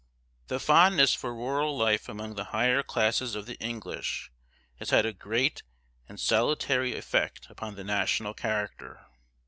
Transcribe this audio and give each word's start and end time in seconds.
The 0.47 0.59
fondness 0.59 1.13
for 1.13 1.31
rural 1.31 1.77
life 1.77 2.09
among 2.09 2.33
the 2.33 2.45
higher 2.45 2.81
classes 2.81 3.35
of 3.35 3.45
the 3.45 3.59
English 3.59 4.31
has 4.79 4.89
had 4.89 5.05
a 5.05 5.13
great 5.13 5.61
and 6.09 6.19
salutary 6.19 6.95
effect 6.97 7.45
upon 7.51 7.75
the 7.75 7.83
national 7.83 8.33
character. 8.33 9.05